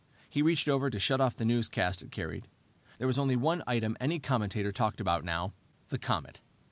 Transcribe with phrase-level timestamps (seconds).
[0.27, 2.47] He reached over to shut off the newscast it carried.
[2.97, 5.53] There was only one item any commentator talked about now,
[5.89, 6.41] the comet.